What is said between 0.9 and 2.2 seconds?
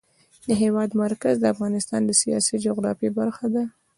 مرکز د افغانستان د